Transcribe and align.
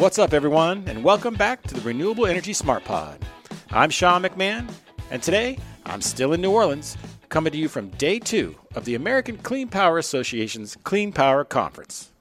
What's 0.00 0.18
up, 0.18 0.32
everyone, 0.32 0.84
and 0.86 1.04
welcome 1.04 1.34
back 1.34 1.62
to 1.64 1.74
the 1.74 1.82
Renewable 1.82 2.26
Energy 2.26 2.54
Smart 2.54 2.84
Pod. 2.84 3.22
I'm 3.68 3.90
Sean 3.90 4.22
McMahon, 4.22 4.72
and 5.10 5.22
today 5.22 5.58
I'm 5.84 6.00
still 6.00 6.32
in 6.32 6.40
New 6.40 6.52
Orleans, 6.52 6.96
coming 7.28 7.52
to 7.52 7.58
you 7.58 7.68
from 7.68 7.90
day 7.90 8.18
two 8.18 8.56
of 8.74 8.86
the 8.86 8.94
American 8.94 9.36
Clean 9.36 9.68
Power 9.68 9.98
Association's 9.98 10.78
Clean 10.84 11.12
Power 11.12 11.44
Conference. 11.44 12.12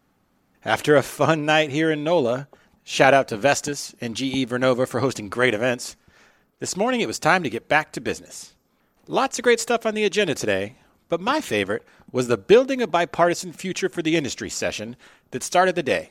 After 0.65 0.97
a 0.97 1.01
fun 1.01 1.45
night 1.45 1.69
here 1.69 1.89
in 1.89 2.03
NOLA, 2.03 2.49
shout 2.83 3.13
out 3.13 3.29
to 3.29 3.37
Vestas 3.37 3.95
and 4.01 4.13
GE 4.13 4.49
Vernova 4.49 4.85
for 4.85 4.99
hosting 4.99 5.29
great 5.29 5.53
events, 5.53 5.95
this 6.59 6.75
morning 6.75 6.99
it 6.99 7.07
was 7.07 7.17
time 7.17 7.43
to 7.43 7.49
get 7.49 7.69
back 7.69 7.93
to 7.93 8.01
business. 8.01 8.55
Lots 9.07 9.39
of 9.39 9.43
great 9.43 9.61
stuff 9.61 9.85
on 9.85 9.93
the 9.93 10.03
agenda 10.03 10.35
today, 10.35 10.75
but 11.07 11.21
my 11.21 11.39
favorite 11.39 11.87
was 12.11 12.27
the 12.27 12.37
Building 12.37 12.81
a 12.81 12.87
Bipartisan 12.87 13.53
Future 13.53 13.87
for 13.87 14.01
the 14.01 14.17
Industry 14.17 14.49
session 14.49 14.97
that 15.31 15.43
started 15.43 15.75
the 15.75 15.81
day. 15.81 16.09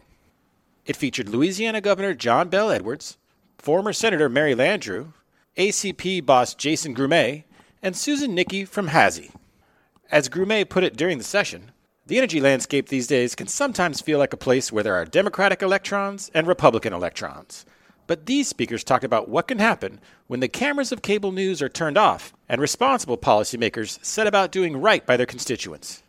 It 0.88 0.96
featured 0.96 1.28
Louisiana 1.28 1.82
Governor 1.82 2.14
John 2.14 2.48
Bel 2.48 2.70
Edwards, 2.70 3.18
former 3.58 3.92
Senator 3.92 4.30
Mary 4.30 4.54
Landrieu, 4.54 5.12
ACP 5.58 6.24
boss 6.24 6.54
Jason 6.54 6.94
Grumet, 6.94 7.44
and 7.82 7.94
Susan 7.94 8.34
Nickey 8.34 8.64
from 8.64 8.88
HASI. 8.88 9.30
As 10.10 10.30
Grumet 10.30 10.70
put 10.70 10.84
it 10.84 10.96
during 10.96 11.18
the 11.18 11.24
session, 11.24 11.72
the 12.06 12.16
energy 12.16 12.40
landscape 12.40 12.88
these 12.88 13.06
days 13.06 13.34
can 13.34 13.48
sometimes 13.48 14.00
feel 14.00 14.18
like 14.18 14.32
a 14.32 14.38
place 14.38 14.72
where 14.72 14.82
there 14.82 14.94
are 14.94 15.04
Democratic 15.04 15.60
electrons 15.60 16.30
and 16.32 16.46
Republican 16.46 16.94
electrons. 16.94 17.66
But 18.06 18.24
these 18.24 18.48
speakers 18.48 18.82
talked 18.82 19.04
about 19.04 19.28
what 19.28 19.46
can 19.46 19.58
happen 19.58 20.00
when 20.26 20.40
the 20.40 20.48
cameras 20.48 20.90
of 20.90 21.02
cable 21.02 21.32
news 21.32 21.60
are 21.60 21.68
turned 21.68 21.98
off 21.98 22.32
and 22.48 22.62
responsible 22.62 23.18
policymakers 23.18 24.02
set 24.02 24.26
about 24.26 24.52
doing 24.52 24.80
right 24.80 25.04
by 25.04 25.18
their 25.18 25.26
constituents. 25.26 26.02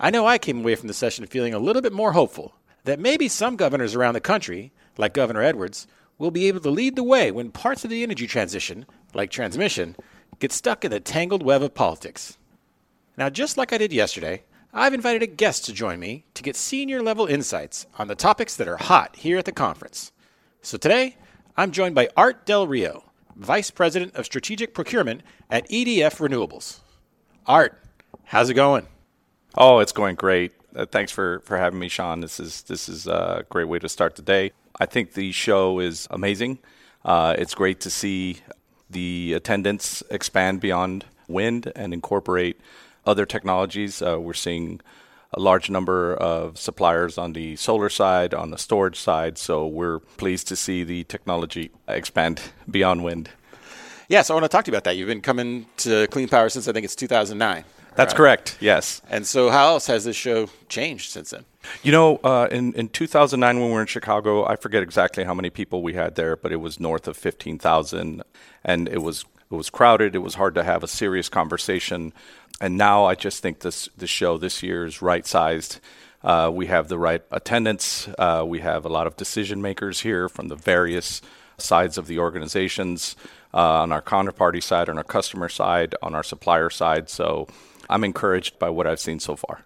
I 0.00 0.08
know 0.08 0.26
I 0.26 0.38
came 0.38 0.60
away 0.60 0.74
from 0.74 0.88
the 0.88 0.94
session 0.94 1.26
feeling 1.26 1.52
a 1.52 1.58
little 1.58 1.82
bit 1.82 1.92
more 1.92 2.12
hopeful 2.12 2.54
that 2.84 2.98
maybe 2.98 3.28
some 3.28 3.56
governors 3.56 3.94
around 3.94 4.14
the 4.14 4.20
country, 4.20 4.72
like 4.98 5.14
Governor 5.14 5.42
Edwards, 5.42 5.86
will 6.18 6.30
be 6.30 6.48
able 6.48 6.60
to 6.60 6.70
lead 6.70 6.96
the 6.96 7.02
way 7.02 7.30
when 7.30 7.50
parts 7.50 7.84
of 7.84 7.90
the 7.90 8.02
energy 8.02 8.26
transition, 8.26 8.86
like 9.14 9.30
transmission, 9.30 9.96
get 10.38 10.52
stuck 10.52 10.84
in 10.84 10.90
the 10.90 11.00
tangled 11.00 11.42
web 11.42 11.62
of 11.62 11.74
politics. 11.74 12.38
Now, 13.16 13.28
just 13.30 13.56
like 13.56 13.72
I 13.72 13.78
did 13.78 13.92
yesterday, 13.92 14.44
I've 14.72 14.94
invited 14.94 15.22
a 15.22 15.26
guest 15.26 15.66
to 15.66 15.72
join 15.72 16.00
me 16.00 16.24
to 16.34 16.42
get 16.42 16.56
senior 16.56 17.02
level 17.02 17.26
insights 17.26 17.86
on 17.98 18.08
the 18.08 18.14
topics 18.14 18.56
that 18.56 18.68
are 18.68 18.78
hot 18.78 19.16
here 19.16 19.36
at 19.36 19.44
the 19.44 19.52
conference. 19.52 20.12
So 20.62 20.78
today, 20.78 21.16
I'm 21.56 21.72
joined 21.72 21.94
by 21.94 22.08
Art 22.16 22.46
Del 22.46 22.66
Rio, 22.66 23.04
Vice 23.36 23.70
President 23.70 24.14
of 24.14 24.24
Strategic 24.24 24.72
Procurement 24.72 25.22
at 25.50 25.68
EDF 25.68 26.26
Renewables. 26.26 26.80
Art, 27.46 27.78
how's 28.24 28.48
it 28.48 28.54
going? 28.54 28.86
Oh, 29.58 29.80
it's 29.80 29.92
going 29.92 30.14
great. 30.14 30.52
Uh, 30.74 30.86
thanks 30.86 31.12
for, 31.12 31.40
for 31.40 31.58
having 31.58 31.78
me, 31.78 31.88
Sean. 31.88 32.20
This 32.20 32.40
is 32.40 32.62
this 32.62 32.88
is 32.88 33.06
a 33.06 33.44
great 33.48 33.68
way 33.68 33.78
to 33.78 33.88
start 33.88 34.16
the 34.16 34.22
day. 34.22 34.52
I 34.80 34.86
think 34.86 35.12
the 35.12 35.32
show 35.32 35.80
is 35.80 36.08
amazing. 36.10 36.58
Uh, 37.04 37.34
it's 37.38 37.54
great 37.54 37.80
to 37.80 37.90
see 37.90 38.38
the 38.88 39.34
attendance 39.34 40.02
expand 40.10 40.60
beyond 40.60 41.04
wind 41.28 41.72
and 41.76 41.92
incorporate 41.92 42.60
other 43.04 43.26
technologies. 43.26 44.00
Uh, 44.00 44.18
we're 44.20 44.32
seeing 44.32 44.80
a 45.34 45.40
large 45.40 45.70
number 45.70 46.14
of 46.14 46.58
suppliers 46.58 47.16
on 47.16 47.32
the 47.32 47.56
solar 47.56 47.88
side, 47.88 48.34
on 48.34 48.50
the 48.50 48.58
storage 48.58 48.98
side. 48.98 49.38
So 49.38 49.66
we're 49.66 49.98
pleased 49.98 50.46
to 50.48 50.56
see 50.56 50.84
the 50.84 51.04
technology 51.04 51.70
expand 51.88 52.40
beyond 52.70 53.02
wind. 53.02 53.30
Yeah, 54.08 54.22
so 54.22 54.34
I 54.34 54.36
want 54.36 54.44
to 54.44 54.48
talk 54.48 54.66
to 54.66 54.70
you 54.70 54.74
about 54.74 54.84
that. 54.84 54.96
You've 54.96 55.08
been 55.08 55.22
coming 55.22 55.66
to 55.78 56.06
Clean 56.08 56.28
Power 56.28 56.48
since 56.48 56.68
I 56.68 56.72
think 56.72 56.84
it's 56.84 56.94
2009. 56.94 57.64
That's 57.94 58.12
right? 58.12 58.16
correct. 58.16 58.56
Yes. 58.60 59.02
And 59.10 59.26
so, 59.26 59.50
how 59.50 59.68
else 59.68 59.86
has 59.86 60.04
this 60.04 60.16
show 60.16 60.48
changed 60.68 61.10
since 61.10 61.30
then? 61.30 61.44
You 61.82 61.92
know, 61.92 62.16
uh, 62.18 62.48
in 62.50 62.72
in 62.74 62.88
2009 62.88 63.60
when 63.60 63.68
we 63.68 63.74
were 63.74 63.80
in 63.80 63.86
Chicago, 63.86 64.46
I 64.46 64.56
forget 64.56 64.82
exactly 64.82 65.24
how 65.24 65.34
many 65.34 65.50
people 65.50 65.82
we 65.82 65.94
had 65.94 66.14
there, 66.14 66.36
but 66.36 66.52
it 66.52 66.56
was 66.56 66.80
north 66.80 67.06
of 67.06 67.16
15,000, 67.16 68.22
and 68.64 68.88
it 68.88 69.02
was 69.02 69.24
it 69.50 69.54
was 69.54 69.70
crowded. 69.70 70.14
It 70.14 70.20
was 70.20 70.34
hard 70.34 70.54
to 70.54 70.64
have 70.64 70.82
a 70.82 70.88
serious 70.88 71.28
conversation. 71.28 72.12
And 72.60 72.76
now 72.76 73.04
I 73.04 73.14
just 73.14 73.42
think 73.42 73.60
this 73.60 73.88
the 73.96 74.06
show 74.06 74.38
this 74.38 74.62
year 74.62 74.86
is 74.86 75.02
right 75.02 75.26
sized. 75.26 75.80
Uh, 76.24 76.50
we 76.52 76.66
have 76.66 76.88
the 76.88 76.98
right 76.98 77.22
attendance. 77.30 78.08
Uh, 78.18 78.44
we 78.46 78.60
have 78.60 78.84
a 78.84 78.88
lot 78.88 79.06
of 79.06 79.16
decision 79.16 79.60
makers 79.60 80.00
here 80.00 80.28
from 80.28 80.48
the 80.48 80.56
various 80.56 81.20
sides 81.58 81.98
of 81.98 82.06
the 82.06 82.18
organizations 82.18 83.16
uh, 83.52 83.82
on 83.82 83.92
our 83.92 84.02
counterparty 84.02 84.62
side, 84.62 84.88
on 84.88 84.96
our 84.98 85.04
customer 85.04 85.48
side, 85.48 85.94
on 86.02 86.14
our 86.14 86.22
supplier 86.22 86.70
side. 86.70 87.10
So 87.10 87.48
I'm 87.92 88.04
encouraged 88.04 88.58
by 88.58 88.70
what 88.70 88.86
I've 88.86 89.00
seen 89.00 89.20
so 89.20 89.36
far. 89.36 89.64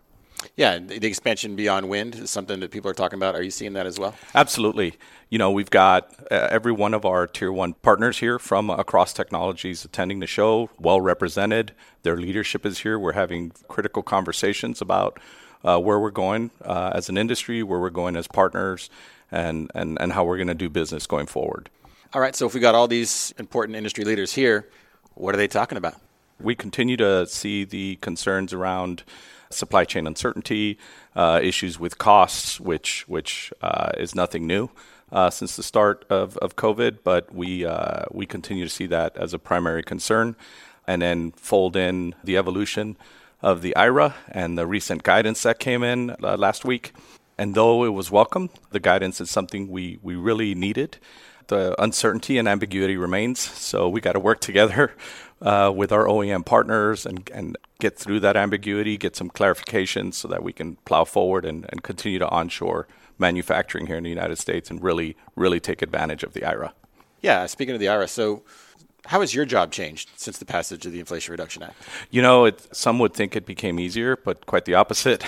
Yeah, 0.55 0.79
the 0.79 1.07
expansion 1.07 1.57
beyond 1.57 1.89
wind 1.89 2.15
is 2.15 2.31
something 2.31 2.61
that 2.61 2.71
people 2.71 2.91
are 2.91 2.95
talking 2.95 3.19
about. 3.19 3.35
Are 3.35 3.43
you 3.43 3.51
seeing 3.51 3.73
that 3.75 3.87
as 3.87 3.99
well? 3.99 4.15
Absolutely. 4.35 4.95
You 5.29 5.39
know, 5.39 5.51
we've 5.51 5.71
got 5.71 6.15
uh, 6.31 6.49
every 6.51 6.73
one 6.73 6.95
of 6.95 7.05
our 7.05 7.27
tier 7.27 7.53
one 7.53 7.75
partners 7.75 8.19
here 8.19 8.39
from 8.39 8.71
across 8.71 9.13
technologies 9.13 9.85
attending 9.85 10.21
the 10.21 10.27
show, 10.27 10.71
well 10.79 11.01
represented. 11.01 11.73
Their 12.03 12.17
leadership 12.17 12.65
is 12.65 12.81
here. 12.81 12.99
We're 12.99 13.13
having 13.13 13.53
critical 13.69 14.03
conversations 14.03 14.81
about 14.81 15.19
uh, 15.65 15.79
where 15.79 15.99
we're 15.99 16.11
going 16.11 16.51
uh, 16.65 16.93
as 16.95 17.09
an 17.09 17.19
industry, 17.19 17.63
where 17.63 17.81
we're 17.81 17.91
going 17.91 18.17
as 18.17 18.29
partners, 18.29 18.89
and, 19.31 19.71
and, 19.75 19.99
and 20.01 20.13
how 20.13 20.25
we're 20.25 20.37
going 20.37 20.47
to 20.49 20.55
do 20.55 20.71
business 20.71 21.07
going 21.07 21.27
forward. 21.27 21.69
All 22.15 22.21
right, 22.21 22.37
so 22.37 22.47
if 22.47 22.55
we 22.55 22.61
got 22.61 22.75
all 22.75 22.89
these 22.89 23.35
important 23.39 23.77
industry 23.77 24.05
leaders 24.05 24.33
here, 24.33 24.69
what 25.15 25.35
are 25.35 25.39
they 25.39 25.49
talking 25.49 25.77
about? 25.77 25.97
We 26.41 26.55
continue 26.55 26.97
to 26.99 27.27
see 27.27 27.65
the 27.65 27.97
concerns 27.97 28.53
around 28.53 29.05
supply 29.51 29.85
chain 29.85 30.07
uncertainty, 30.07 30.79
uh, 31.15 31.41
issues 31.43 31.79
with 31.79 31.99
costs, 31.99 32.61
which 32.61 33.09
which 33.09 33.53
uh, 33.63 33.93
is 33.97 34.15
nothing 34.15 34.47
new 34.47 34.71
uh, 35.13 35.31
since 35.31 35.57
the 35.57 35.63
start 35.63 36.05
of, 36.11 36.37
of 36.39 36.57
COVID, 36.57 36.99
but 37.05 37.35
we 37.35 37.65
uh, 37.65 38.05
we 38.11 38.27
continue 38.27 38.65
to 38.65 38.71
see 38.71 38.87
that 38.87 39.17
as 39.17 39.33
a 39.33 39.39
primary 39.39 39.83
concern, 39.83 40.37
and 40.87 41.03
then 41.03 41.33
fold 41.33 41.77
in 41.77 42.15
the 42.25 42.37
evolution 42.37 42.97
of 43.43 43.63
the 43.63 43.75
IRA 43.77 44.15
and 44.31 44.59
the 44.59 44.67
recent 44.67 45.03
guidance 45.03 45.43
that 45.43 45.59
came 45.59 45.83
in 45.83 46.17
uh, 46.23 46.37
last 46.37 46.65
week. 46.65 46.93
And 47.39 47.55
though 47.55 47.85
it 47.85 47.91
was 47.91 48.11
welcome, 48.11 48.49
the 48.71 48.81
guidance 48.81 49.21
is 49.21 49.31
something 49.31 49.69
we, 49.69 49.99
we 50.03 50.15
really 50.15 50.55
needed 50.55 50.97
the 51.49 51.81
uncertainty 51.81 52.39
and 52.39 52.49
ambiguity 52.49 52.97
remains. 52.97 53.39
So 53.41 53.89
we 53.89 54.01
got 54.01 54.13
to 54.13 54.21
work 54.21 54.41
together 54.41 54.95
uh, 55.41 55.73
with 55.75 55.93
our 55.93 56.05
OEM 56.07 56.45
partners 56.45 57.07
and, 57.07 57.29
and 57.33 57.57
get 57.79 57.99
through 57.99 58.21
that 58.21 58.37
ambiguity, 58.37 58.97
get 58.97 59.17
some 59.17 59.29
clarification 59.29 60.13
so 60.13 60.29
that 60.29 60.43
we 60.43 60.53
can 60.53 60.77
plow 60.85 61.05
forward 61.05 61.45
and, 61.45 61.67
and 61.69 61.83
continue 61.83 62.19
to 62.19 62.29
onshore 62.29 62.87
manufacturing 63.19 63.87
here 63.87 63.97
in 63.97 64.05
the 64.05 64.11
United 64.11 64.37
States 64.37 64.71
and 64.71 64.83
really, 64.83 65.17
really 65.35 65.61
take 65.61 65.83
advantage 65.83 66.23
of 66.23 66.33
the 66.33 66.45
IRA. 66.45 66.75
Yeah, 67.21 67.47
speaking 67.47 67.75
of 67.75 67.81
the 67.81 67.89
IRA, 67.89 68.09
so 68.09 68.43
how 69.07 69.21
has 69.21 69.35
your 69.35 69.45
job 69.45 69.73
changed 69.73 70.11
since 70.17 70.39
the 70.39 70.45
passage 70.45 70.85
of 70.87 70.93
the 70.93 71.01
Inflation 71.01 71.33
Reduction 71.33 71.63
Act? 71.63 71.75
You 72.11 72.23
know, 72.23 72.45
it, 72.45 72.67
some 72.75 72.99
would 72.99 73.15
think 73.15 73.37
it 73.37 73.47
became 73.47 73.79
easier, 73.79 74.17
but 74.17 74.47
quite 74.47 74.65
the 74.65 74.75
opposite. 74.75 75.25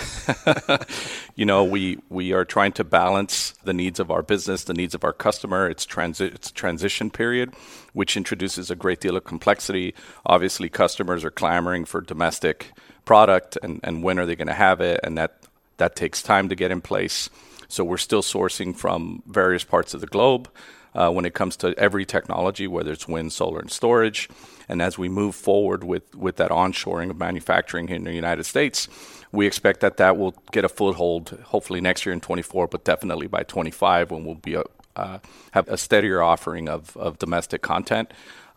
you 1.35 1.45
know, 1.45 1.63
we 1.63 1.99
we 2.09 2.33
are 2.33 2.45
trying 2.45 2.73
to 2.73 2.83
balance 2.83 3.53
the 3.63 3.73
needs 3.73 3.99
of 3.99 4.11
our 4.11 4.21
business, 4.21 4.63
the 4.63 4.73
needs 4.73 4.93
of 4.93 5.03
our 5.03 5.13
customer. 5.13 5.69
It's 5.69 5.85
transi- 5.85 6.33
it's 6.33 6.51
transition 6.51 7.09
period, 7.09 7.53
which 7.93 8.17
introduces 8.17 8.69
a 8.69 8.75
great 8.75 8.99
deal 8.99 9.15
of 9.15 9.23
complexity. 9.23 9.93
Obviously, 10.25 10.69
customers 10.69 11.23
are 11.23 11.31
clamoring 11.31 11.85
for 11.85 12.01
domestic 12.01 12.73
product, 13.05 13.57
and, 13.63 13.79
and 13.83 14.03
when 14.03 14.19
are 14.19 14.25
they 14.25 14.35
going 14.35 14.47
to 14.47 14.53
have 14.53 14.81
it? 14.81 14.99
And 15.03 15.17
that 15.17 15.43
that 15.77 15.95
takes 15.95 16.21
time 16.21 16.49
to 16.49 16.55
get 16.55 16.71
in 16.71 16.81
place. 16.81 17.29
So 17.67 17.83
we're 17.83 17.97
still 17.97 18.23
sourcing 18.23 18.75
from 18.75 19.21
various 19.27 19.63
parts 19.63 19.93
of 19.93 20.01
the 20.01 20.07
globe 20.07 20.49
uh, 20.93 21.11
when 21.11 21.25
it 21.25 21.33
comes 21.33 21.55
to 21.57 21.77
every 21.77 22.05
technology, 22.05 22.67
whether 22.67 22.91
it's 22.91 23.07
wind, 23.07 23.33
solar, 23.33 23.59
and 23.59 23.71
storage. 23.71 24.29
And 24.67 24.81
as 24.81 24.97
we 24.97 25.09
move 25.09 25.35
forward 25.35 25.83
with, 25.83 26.15
with 26.15 26.37
that 26.37 26.51
onshoring 26.51 27.09
of 27.09 27.17
manufacturing 27.17 27.87
here 27.87 27.95
in 27.95 28.03
the 28.03 28.13
United 28.13 28.45
States, 28.45 28.87
we 29.31 29.45
expect 29.45 29.79
that 29.81 29.97
that 29.97 30.17
will 30.17 30.35
get 30.51 30.65
a 30.65 30.69
foothold 30.69 31.37
hopefully 31.45 31.81
next 31.81 32.05
year 32.05 32.13
in 32.13 32.21
24, 32.21 32.67
but 32.67 32.83
definitely 32.83 33.27
by 33.27 33.43
25 33.43 34.11
when 34.11 34.25
we'll 34.25 34.35
be 34.35 34.55
a, 34.55 34.63
uh, 34.95 35.19
have 35.51 35.67
a 35.67 35.77
steadier 35.77 36.21
offering 36.21 36.67
of, 36.67 36.95
of 36.97 37.19
domestic 37.19 37.61
content. 37.61 38.11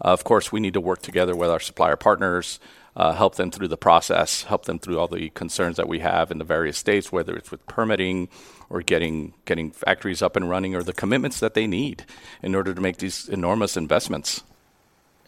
Uh, 0.04 0.08
of 0.08 0.24
course, 0.24 0.50
we 0.50 0.60
need 0.60 0.74
to 0.74 0.80
work 0.80 1.02
together 1.02 1.36
with 1.36 1.50
our 1.50 1.60
supplier 1.60 1.96
partners, 1.96 2.58
uh, 2.94 3.12
help 3.12 3.36
them 3.36 3.50
through 3.50 3.68
the 3.68 3.76
process, 3.76 4.44
help 4.44 4.66
them 4.66 4.78
through 4.78 4.98
all 4.98 5.08
the 5.08 5.30
concerns 5.30 5.76
that 5.76 5.88
we 5.88 6.00
have 6.00 6.30
in 6.30 6.38
the 6.38 6.44
various 6.44 6.76
states, 6.76 7.10
whether 7.10 7.34
it's 7.34 7.50
with 7.50 7.66
permitting 7.66 8.28
or 8.68 8.82
getting 8.82 9.34
getting 9.44 9.70
factories 9.70 10.22
up 10.22 10.36
and 10.36 10.48
running, 10.48 10.74
or 10.74 10.82
the 10.82 10.92
commitments 10.92 11.40
that 11.40 11.54
they 11.54 11.66
need 11.66 12.04
in 12.42 12.54
order 12.54 12.74
to 12.74 12.80
make 12.80 12.98
these 12.98 13.28
enormous 13.28 13.76
investments. 13.76 14.42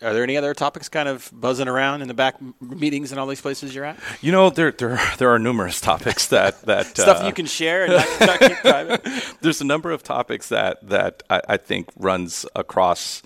Are 0.02 0.12
there 0.12 0.22
any 0.22 0.36
other 0.36 0.52
topics 0.52 0.88
kind 0.90 1.08
of 1.08 1.30
buzzing 1.32 1.68
around 1.68 2.02
in 2.02 2.08
the 2.08 2.14
back 2.14 2.34
meetings 2.60 3.10
and 3.10 3.18
all 3.18 3.26
these 3.26 3.40
places 3.40 3.74
you're 3.74 3.84
at? 3.86 3.98
You 4.20 4.32
know, 4.32 4.50
there 4.50 4.70
there, 4.70 5.00
there 5.18 5.30
are 5.30 5.38
numerous 5.38 5.80
topics 5.80 6.26
that 6.28 6.60
that 6.66 6.86
stuff 6.86 7.22
uh, 7.22 7.26
you 7.26 7.32
can 7.32 7.46
share 7.46 7.84
and 7.84 7.94
not, 7.94 8.20
not 8.20 8.40
keep 8.40 8.58
private. 8.58 9.08
There's 9.40 9.62
a 9.62 9.64
number 9.64 9.90
of 9.90 10.02
topics 10.02 10.48
that 10.50 10.86
that 10.88 11.22
I, 11.30 11.40
I 11.50 11.56
think 11.56 11.88
runs 11.96 12.44
across 12.54 13.22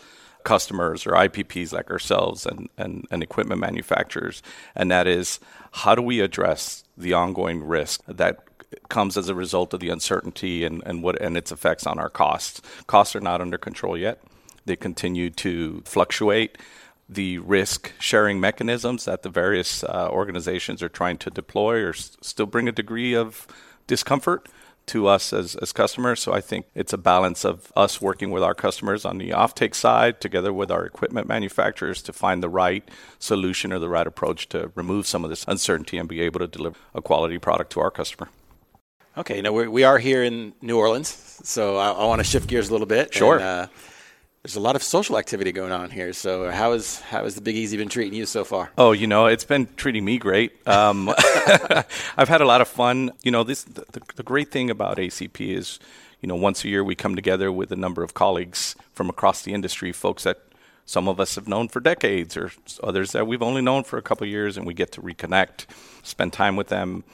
customers 0.48 1.06
or 1.06 1.12
IPPs 1.12 1.74
like 1.74 1.90
ourselves 1.90 2.46
and, 2.46 2.70
and, 2.78 3.06
and 3.10 3.22
equipment 3.22 3.60
manufacturers, 3.60 4.42
and 4.74 4.90
that 4.90 5.06
is 5.06 5.40
how 5.82 5.94
do 5.94 6.00
we 6.00 6.20
address 6.20 6.84
the 6.96 7.12
ongoing 7.12 7.62
risk 7.62 8.00
that 8.06 8.44
comes 8.88 9.18
as 9.18 9.28
a 9.28 9.34
result 9.34 9.74
of 9.74 9.80
the 9.80 9.90
uncertainty 9.90 10.64
and, 10.64 10.82
and 10.86 11.02
what 11.02 11.20
and 11.20 11.36
its 11.36 11.52
effects 11.52 11.86
on 11.86 11.98
our 11.98 12.08
costs. 12.08 12.62
Costs 12.86 13.14
are 13.14 13.20
not 13.20 13.42
under 13.42 13.58
control 13.58 13.94
yet. 13.96 14.22
They 14.64 14.76
continue 14.76 15.28
to 15.30 15.82
fluctuate. 15.84 16.56
The 17.10 17.38
risk 17.38 17.92
sharing 17.98 18.40
mechanisms 18.40 19.04
that 19.04 19.22
the 19.22 19.30
various 19.30 19.84
uh, 19.84 20.08
organizations 20.10 20.82
are 20.82 20.88
trying 20.90 21.18
to 21.18 21.30
deploy 21.30 21.82
are 21.82 21.90
s- 21.90 22.16
still 22.22 22.46
bring 22.46 22.68
a 22.68 22.72
degree 22.72 23.14
of 23.14 23.46
discomfort 23.86 24.48
to 24.88 25.06
us 25.06 25.32
as, 25.32 25.54
as 25.56 25.72
customers. 25.72 26.20
So 26.20 26.32
I 26.32 26.40
think 26.40 26.66
it's 26.74 26.92
a 26.92 26.98
balance 26.98 27.44
of 27.44 27.72
us 27.76 28.00
working 28.00 28.30
with 28.30 28.42
our 28.42 28.54
customers 28.54 29.04
on 29.04 29.18
the 29.18 29.30
offtake 29.30 29.74
side, 29.74 30.20
together 30.20 30.52
with 30.52 30.70
our 30.70 30.84
equipment 30.84 31.28
manufacturers, 31.28 32.02
to 32.02 32.12
find 32.12 32.42
the 32.42 32.48
right 32.48 32.88
solution 33.18 33.72
or 33.72 33.78
the 33.78 33.88
right 33.88 34.06
approach 34.06 34.48
to 34.50 34.70
remove 34.74 35.06
some 35.06 35.24
of 35.24 35.30
this 35.30 35.44
uncertainty 35.46 35.98
and 35.98 36.08
be 36.08 36.20
able 36.20 36.40
to 36.40 36.46
deliver 36.46 36.76
a 36.94 37.02
quality 37.02 37.38
product 37.38 37.72
to 37.72 37.80
our 37.80 37.90
customer. 37.90 38.28
Okay, 39.16 39.40
now 39.40 39.52
we're, 39.52 39.68
we 39.68 39.82
are 39.82 39.98
here 39.98 40.22
in 40.22 40.52
New 40.62 40.78
Orleans, 40.78 41.40
so 41.42 41.76
I, 41.76 41.90
I 41.90 42.04
want 42.04 42.20
to 42.20 42.24
shift 42.24 42.48
gears 42.48 42.68
a 42.68 42.72
little 42.72 42.86
bit. 42.86 43.12
Sure. 43.12 43.34
And, 43.34 43.42
uh, 43.42 43.66
there's 44.48 44.56
a 44.56 44.60
lot 44.60 44.76
of 44.76 44.82
social 44.82 45.18
activity 45.18 45.52
going 45.52 45.72
on 45.72 45.90
here. 45.90 46.14
So 46.14 46.50
how 46.50 46.72
is 46.72 47.00
how 47.00 47.24
has 47.24 47.34
the 47.34 47.42
Big 47.42 47.54
Easy 47.54 47.76
been 47.76 47.90
treating 47.90 48.14
you 48.14 48.24
so 48.24 48.44
far? 48.44 48.70
Oh, 48.78 48.92
you 48.92 49.06
know, 49.06 49.26
it's 49.26 49.44
been 49.44 49.68
treating 49.76 50.06
me 50.06 50.16
great. 50.16 50.66
Um, 50.66 51.10
I've 52.16 52.30
had 52.30 52.40
a 52.40 52.46
lot 52.46 52.62
of 52.62 52.68
fun. 52.68 53.12
You 53.22 53.30
know, 53.30 53.44
this 53.44 53.64
the, 53.64 54.00
the 54.16 54.22
great 54.22 54.50
thing 54.50 54.70
about 54.70 54.96
ACP 54.96 55.54
is, 55.54 55.78
you 56.22 56.28
know, 56.28 56.34
once 56.34 56.64
a 56.64 56.68
year 56.68 56.82
we 56.82 56.94
come 56.94 57.14
together 57.14 57.52
with 57.52 57.70
a 57.72 57.76
number 57.76 58.02
of 58.02 58.14
colleagues 58.14 58.74
from 58.94 59.10
across 59.10 59.42
the 59.42 59.52
industry, 59.52 59.92
folks 59.92 60.24
that 60.24 60.38
some 60.86 61.08
of 61.08 61.20
us 61.20 61.34
have 61.34 61.46
known 61.46 61.68
for 61.68 61.80
decades, 61.80 62.34
or 62.34 62.50
others 62.82 63.12
that 63.12 63.26
we've 63.26 63.42
only 63.42 63.60
known 63.60 63.84
for 63.84 63.98
a 63.98 64.02
couple 64.02 64.24
of 64.24 64.30
years, 64.30 64.56
and 64.56 64.66
we 64.66 64.72
get 64.72 64.92
to 64.92 65.02
reconnect, 65.02 65.66
spend 66.02 66.32
time 66.32 66.56
with 66.56 66.68
them. 66.68 67.04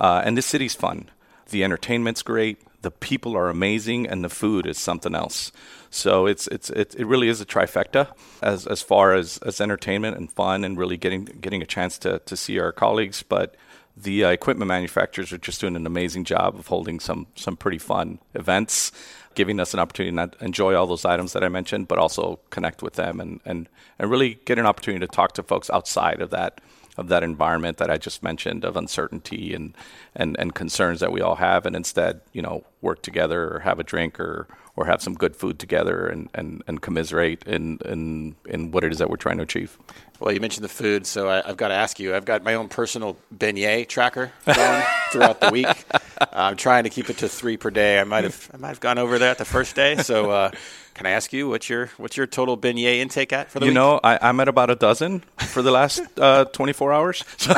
Uh, 0.00 0.22
and 0.24 0.36
this 0.36 0.46
city's 0.46 0.74
fun. 0.74 1.08
The 1.50 1.62
entertainment's 1.62 2.22
great 2.22 2.58
the 2.82 2.90
people 2.90 3.36
are 3.36 3.48
amazing 3.48 4.06
and 4.06 4.24
the 4.24 4.28
food 4.28 4.66
is 4.66 4.78
something 4.78 5.14
else. 5.14 5.52
So 5.90 6.26
it's 6.26 6.46
it's 6.48 6.70
it, 6.70 6.94
it 6.96 7.06
really 7.06 7.28
is 7.28 7.40
a 7.40 7.46
trifecta 7.46 8.08
as 8.42 8.66
as 8.66 8.80
far 8.80 9.14
as, 9.14 9.38
as 9.38 9.60
entertainment 9.60 10.16
and 10.16 10.30
fun 10.30 10.64
and 10.64 10.78
really 10.78 10.96
getting 10.96 11.24
getting 11.24 11.62
a 11.62 11.66
chance 11.66 11.98
to 11.98 12.20
to 12.20 12.36
see 12.36 12.58
our 12.58 12.72
colleagues. 12.72 13.22
But 13.22 13.56
the 13.96 14.24
uh, 14.24 14.30
equipment 14.30 14.68
manufacturers 14.68 15.32
are 15.32 15.38
just 15.38 15.60
doing 15.60 15.76
an 15.76 15.86
amazing 15.86 16.24
job 16.24 16.54
of 16.56 16.68
holding 16.68 17.00
some 17.00 17.26
some 17.34 17.56
pretty 17.56 17.78
fun 17.78 18.18
events, 18.34 18.92
giving 19.34 19.60
us 19.60 19.74
an 19.74 19.80
opportunity 19.80 20.16
to 20.16 20.44
enjoy 20.44 20.74
all 20.74 20.86
those 20.86 21.04
items 21.04 21.32
that 21.32 21.44
I 21.44 21.48
mentioned, 21.48 21.88
but 21.88 21.98
also 21.98 22.40
connect 22.50 22.82
with 22.82 22.94
them 22.94 23.20
and 23.20 23.40
and 23.44 23.68
and 23.98 24.10
really 24.10 24.38
get 24.44 24.58
an 24.58 24.66
opportunity 24.66 25.04
to 25.06 25.12
talk 25.12 25.32
to 25.32 25.42
folks 25.42 25.68
outside 25.70 26.22
of 26.22 26.30
that 26.30 26.60
of 26.96 27.08
that 27.08 27.22
environment 27.22 27.78
that 27.78 27.90
I 27.90 27.96
just 27.96 28.22
mentioned 28.22 28.64
of 28.64 28.76
uncertainty 28.76 29.54
and, 29.54 29.74
and, 30.14 30.36
and 30.38 30.54
concerns 30.54 31.00
that 31.00 31.12
we 31.12 31.20
all 31.20 31.36
have, 31.36 31.66
and 31.66 31.76
instead, 31.76 32.20
you 32.32 32.42
know, 32.42 32.64
work 32.80 33.02
together 33.02 33.54
or 33.54 33.60
have 33.60 33.78
a 33.78 33.84
drink 33.84 34.18
or, 34.18 34.46
or 34.76 34.86
have 34.86 35.02
some 35.02 35.14
good 35.14 35.36
food 35.36 35.58
together 35.58 36.06
and, 36.06 36.28
and, 36.34 36.62
and 36.66 36.82
commiserate 36.82 37.42
in, 37.44 37.78
in, 37.84 38.34
in 38.46 38.70
what 38.70 38.84
it 38.84 38.92
is 38.92 38.98
that 38.98 39.10
we're 39.10 39.16
trying 39.16 39.36
to 39.38 39.42
achieve. 39.42 39.78
Well, 40.20 40.34
you 40.34 40.40
mentioned 40.40 40.64
the 40.64 40.68
food, 40.68 41.06
so 41.06 41.30
I, 41.30 41.40
have 41.46 41.56
got 41.56 41.68
to 41.68 41.74
ask 41.74 41.98
you. 41.98 42.14
I've 42.14 42.26
got 42.26 42.44
my 42.44 42.54
own 42.54 42.68
personal 42.68 43.16
beignet 43.34 43.88
tracker 43.88 44.30
going 44.44 44.82
throughout 45.12 45.40
the 45.40 45.50
week. 45.50 45.84
I'm 46.30 46.56
trying 46.56 46.84
to 46.84 46.90
keep 46.90 47.08
it 47.08 47.18
to 47.18 47.28
three 47.28 47.56
per 47.56 47.70
day. 47.70 47.98
I 47.98 48.04
might 48.04 48.24
have 48.24 48.50
I 48.52 48.58
might 48.58 48.68
have 48.68 48.80
gone 48.80 48.98
over 48.98 49.18
that 49.20 49.38
the 49.38 49.46
first 49.46 49.74
day. 49.74 49.96
So, 49.96 50.30
uh, 50.30 50.50
can 50.92 51.06
I 51.06 51.10
ask 51.12 51.32
you 51.32 51.48
what's 51.48 51.70
your 51.70 51.86
what's 51.96 52.18
your 52.18 52.26
total 52.26 52.58
beignet 52.58 52.98
intake 52.98 53.32
at 53.32 53.50
for 53.50 53.60
the 53.60 53.64
you 53.64 53.70
week? 53.70 53.76
You 53.76 53.80
know, 53.80 54.00
I, 54.04 54.28
am 54.28 54.38
at 54.40 54.48
about 54.48 54.68
a 54.68 54.74
dozen 54.74 55.24
for 55.50 55.62
the 55.62 55.70
last 55.70 56.00
uh, 56.18 56.44
24 56.46 56.92
hours. 56.92 57.24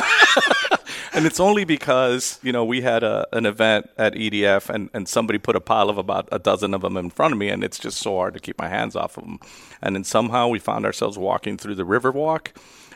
and 1.13 1.25
it's 1.25 1.39
only 1.39 1.63
because 1.63 2.39
you 2.43 2.51
know 2.51 2.65
we 2.65 2.81
had 2.81 3.03
a, 3.03 3.27
an 3.31 3.45
event 3.45 3.89
at 3.97 4.13
EDF 4.13 4.69
and, 4.69 4.89
and 4.93 5.07
somebody 5.07 5.39
put 5.39 5.55
a 5.55 5.61
pile 5.61 5.89
of 5.89 5.97
about 5.97 6.27
a 6.31 6.39
dozen 6.39 6.73
of 6.73 6.81
them 6.81 6.97
in 6.97 7.09
front 7.09 7.33
of 7.33 7.37
me, 7.37 7.49
and 7.49 7.63
it's 7.63 7.79
just 7.79 7.99
so 7.99 8.15
hard 8.17 8.33
to 8.33 8.39
keep 8.39 8.57
my 8.57 8.67
hands 8.67 8.95
off 8.95 9.17
of 9.17 9.23
them. 9.23 9.39
And 9.81 9.95
then 9.95 10.03
somehow 10.03 10.47
we 10.47 10.59
found 10.59 10.85
ourselves 10.85 11.17
walking 11.17 11.57
through 11.57 11.75
the 11.75 11.83
Riverwalk, 11.83 12.47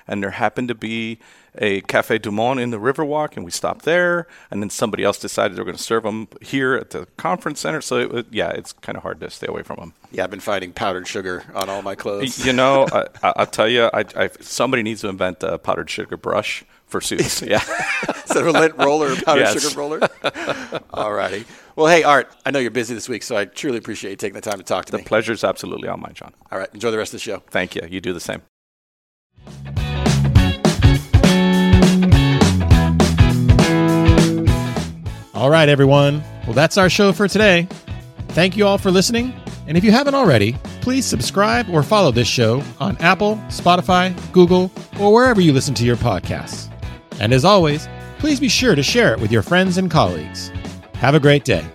and 0.07 0.23
there 0.23 0.31
happened 0.31 0.67
to 0.69 0.75
be 0.75 1.19
a 1.57 1.81
Cafe 1.81 2.19
Du 2.19 2.31
Monde 2.31 2.59
in 2.59 2.69
the 2.69 2.77
Riverwalk, 2.77 3.35
and 3.35 3.43
we 3.43 3.51
stopped 3.51 3.83
there. 3.83 4.27
And 4.51 4.61
then 4.61 4.69
somebody 4.69 5.03
else 5.03 5.17
decided 5.17 5.57
they 5.57 5.61
were 5.61 5.65
going 5.65 5.77
to 5.77 5.81
serve 5.81 6.03
them 6.03 6.27
here 6.41 6.75
at 6.75 6.91
the 6.91 7.07
conference 7.17 7.59
center. 7.59 7.81
So, 7.81 7.99
it, 7.99 8.27
yeah, 8.31 8.49
it's 8.49 8.73
kind 8.73 8.95
of 8.95 9.03
hard 9.03 9.19
to 9.21 9.29
stay 9.29 9.47
away 9.47 9.63
from 9.63 9.77
them. 9.77 9.93
Yeah, 10.11 10.23
I've 10.23 10.31
been 10.31 10.39
finding 10.39 10.71
powdered 10.71 11.07
sugar 11.07 11.43
on 11.53 11.69
all 11.69 11.81
my 11.81 11.95
clothes. 11.95 12.45
You 12.45 12.53
know, 12.53 12.87
I, 13.23 13.33
will 13.37 13.45
tell 13.47 13.67
you, 13.67 13.85
I, 13.85 14.05
I, 14.15 14.29
somebody 14.39 14.83
needs 14.83 15.01
to 15.01 15.09
invent 15.09 15.43
a 15.43 15.57
powdered 15.57 15.89
sugar 15.89 16.17
brush 16.17 16.63
for 16.85 17.01
suits. 17.01 17.41
Yeah, 17.47 17.63
instead 18.07 18.45
of 18.45 18.47
a 18.47 18.51
lint 18.51 18.75
roller, 18.77 19.13
a 19.13 19.15
powdered 19.15 19.41
yes. 19.41 19.61
sugar 19.61 19.79
roller. 19.79 19.99
all 20.93 21.13
righty. 21.13 21.45
Well, 21.75 21.87
hey, 21.87 22.03
Art, 22.03 22.33
I 22.45 22.51
know 22.51 22.59
you're 22.59 22.71
busy 22.71 22.93
this 22.93 23.07
week, 23.07 23.23
so 23.23 23.37
I 23.37 23.45
truly 23.45 23.77
appreciate 23.77 24.11
you 24.11 24.17
taking 24.17 24.35
the 24.35 24.41
time 24.41 24.57
to 24.57 24.63
talk 24.63 24.85
to 24.85 24.91
the 24.91 24.97
me. 24.97 25.03
The 25.03 25.07
pleasure's 25.07 25.43
absolutely 25.43 25.87
all 25.87 25.97
mine, 25.97 26.13
John. 26.13 26.33
All 26.51 26.59
right, 26.59 26.69
enjoy 26.73 26.91
the 26.91 26.97
rest 26.97 27.13
of 27.13 27.19
the 27.19 27.23
show. 27.23 27.43
Thank 27.49 27.75
you. 27.75 27.83
You 27.89 28.01
do 28.01 28.13
the 28.13 28.19
same. 28.19 28.41
All 35.47 35.53
right, 35.53 35.69
everyone. 35.69 36.21
Well, 36.43 36.51
that's 36.51 36.77
our 36.77 36.89
show 36.89 37.13
for 37.13 37.25
today. 37.25 37.69
Thank 38.31 38.57
you 38.57 38.67
all 38.67 38.77
for 38.77 38.91
listening. 38.91 39.33
And 39.65 39.77
if 39.77 39.83
you 39.85 39.93
haven't 39.93 40.13
already, 40.13 40.57
please 40.81 41.05
subscribe 41.05 41.69
or 41.69 41.83
follow 41.83 42.11
this 42.11 42.27
show 42.27 42.61
on 42.81 42.97
Apple, 42.97 43.37
Spotify, 43.47 44.13
Google, 44.33 44.69
or 44.99 45.13
wherever 45.13 45.39
you 45.39 45.53
listen 45.53 45.73
to 45.75 45.85
your 45.85 45.95
podcasts. 45.95 46.69
And 47.21 47.31
as 47.31 47.45
always, 47.45 47.87
please 48.19 48.41
be 48.41 48.49
sure 48.49 48.75
to 48.75 48.83
share 48.83 49.13
it 49.13 49.21
with 49.21 49.31
your 49.31 49.41
friends 49.41 49.77
and 49.77 49.89
colleagues. 49.89 50.51
Have 50.95 51.15
a 51.15 51.19
great 51.21 51.45
day. 51.45 51.65